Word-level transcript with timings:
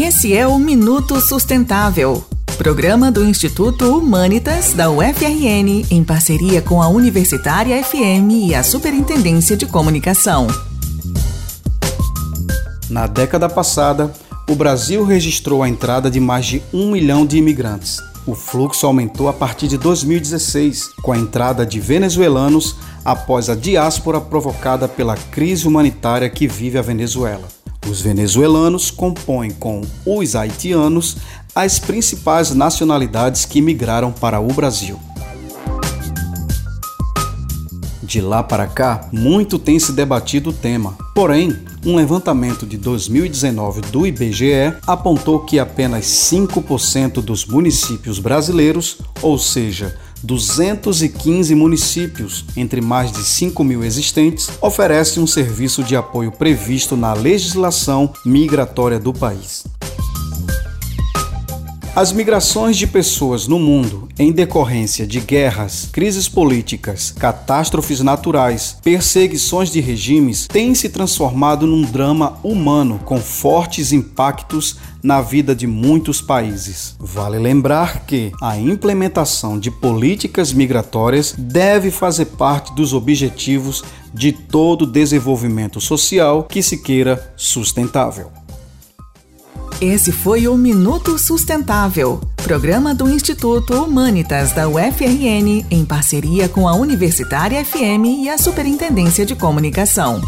Esse 0.00 0.32
é 0.32 0.46
o 0.46 0.60
Minuto 0.60 1.20
Sustentável, 1.20 2.24
programa 2.56 3.10
do 3.10 3.24
Instituto 3.24 3.98
Humanitas 3.98 4.72
da 4.72 4.88
UFRN, 4.88 5.84
em 5.90 6.04
parceria 6.04 6.62
com 6.62 6.80
a 6.80 6.86
Universitária 6.86 7.82
FM 7.82 8.30
e 8.46 8.54
a 8.54 8.62
Superintendência 8.62 9.56
de 9.56 9.66
Comunicação. 9.66 10.46
Na 12.88 13.08
década 13.08 13.48
passada, 13.48 14.12
o 14.48 14.54
Brasil 14.54 15.04
registrou 15.04 15.64
a 15.64 15.68
entrada 15.68 16.08
de 16.08 16.20
mais 16.20 16.46
de 16.46 16.62
um 16.72 16.92
milhão 16.92 17.26
de 17.26 17.36
imigrantes. 17.36 18.00
O 18.24 18.36
fluxo 18.36 18.86
aumentou 18.86 19.28
a 19.28 19.32
partir 19.32 19.66
de 19.66 19.76
2016, 19.76 20.90
com 21.02 21.10
a 21.10 21.18
entrada 21.18 21.66
de 21.66 21.80
venezuelanos 21.80 22.76
após 23.04 23.50
a 23.50 23.56
diáspora 23.56 24.20
provocada 24.20 24.86
pela 24.86 25.16
crise 25.16 25.66
humanitária 25.66 26.30
que 26.30 26.46
vive 26.46 26.78
a 26.78 26.82
Venezuela. 26.82 27.57
Os 27.86 28.00
venezuelanos 28.00 28.90
compõem 28.90 29.50
com 29.50 29.82
os 30.04 30.34
haitianos 30.34 31.16
as 31.54 31.78
principais 31.78 32.54
nacionalidades 32.54 33.44
que 33.44 33.60
migraram 33.60 34.12
para 34.12 34.40
o 34.40 34.48
Brasil. 34.48 34.98
De 38.08 38.22
lá 38.22 38.42
para 38.42 38.66
cá, 38.66 39.06
muito 39.12 39.58
tem 39.58 39.78
se 39.78 39.92
debatido 39.92 40.48
o 40.48 40.52
tema. 40.52 40.96
Porém, 41.14 41.54
um 41.84 41.94
levantamento 41.94 42.64
de 42.64 42.78
2019 42.78 43.82
do 43.82 44.06
IBGE 44.06 44.72
apontou 44.86 45.40
que 45.40 45.58
apenas 45.58 46.06
5% 46.06 47.20
dos 47.20 47.44
municípios 47.44 48.18
brasileiros, 48.18 48.96
ou 49.20 49.38
seja, 49.38 49.94
215 50.22 51.54
municípios, 51.54 52.46
entre 52.56 52.80
mais 52.80 53.12
de 53.12 53.22
5 53.22 53.62
mil 53.62 53.84
existentes, 53.84 54.48
oferecem 54.62 55.22
um 55.22 55.26
serviço 55.26 55.84
de 55.84 55.94
apoio 55.94 56.32
previsto 56.32 56.96
na 56.96 57.12
legislação 57.12 58.10
migratória 58.24 58.98
do 58.98 59.12
país. 59.12 59.66
As 61.98 62.12
migrações 62.12 62.76
de 62.76 62.86
pessoas 62.86 63.48
no 63.48 63.58
mundo 63.58 64.08
em 64.16 64.30
decorrência 64.30 65.04
de 65.04 65.18
guerras, 65.18 65.88
crises 65.92 66.28
políticas, 66.28 67.10
catástrofes 67.10 68.00
naturais, 68.02 68.76
perseguições 68.84 69.68
de 69.72 69.80
regimes 69.80 70.46
têm 70.46 70.76
se 70.76 70.90
transformado 70.90 71.66
num 71.66 71.82
drama 71.82 72.38
humano 72.44 73.00
com 73.04 73.18
fortes 73.18 73.92
impactos 73.92 74.76
na 75.02 75.20
vida 75.20 75.56
de 75.56 75.66
muitos 75.66 76.20
países. 76.20 76.94
Vale 77.00 77.36
lembrar 77.36 78.06
que 78.06 78.30
a 78.40 78.56
implementação 78.56 79.58
de 79.58 79.68
políticas 79.68 80.52
migratórias 80.52 81.34
deve 81.36 81.90
fazer 81.90 82.26
parte 82.26 82.72
dos 82.76 82.92
objetivos 82.94 83.82
de 84.14 84.30
todo 84.30 84.86
desenvolvimento 84.86 85.80
social 85.80 86.44
que 86.44 86.62
se 86.62 86.78
queira 86.78 87.34
sustentável. 87.36 88.30
Esse 89.80 90.10
foi 90.10 90.48
o 90.48 90.56
Minuto 90.56 91.16
Sustentável, 91.16 92.20
programa 92.42 92.92
do 92.92 93.08
Instituto 93.08 93.84
Humanitas 93.84 94.50
da 94.50 94.68
UFRN, 94.68 95.64
em 95.70 95.84
parceria 95.84 96.48
com 96.48 96.66
a 96.66 96.74
Universitária 96.74 97.64
FM 97.64 98.24
e 98.24 98.28
a 98.28 98.36
Superintendência 98.36 99.24
de 99.24 99.36
Comunicação. 99.36 100.20